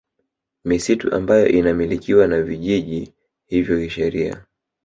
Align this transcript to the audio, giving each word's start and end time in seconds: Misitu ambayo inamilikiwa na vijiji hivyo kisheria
Misitu 0.65 1.15
ambayo 1.15 1.47
inamilikiwa 1.47 2.27
na 2.27 2.41
vijiji 2.41 3.13
hivyo 3.47 3.77
kisheria 3.79 4.45